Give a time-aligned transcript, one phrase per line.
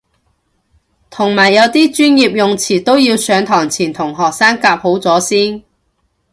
[1.11, 5.61] 同埋有啲專業用詞都要上堂前同學生夾好咗先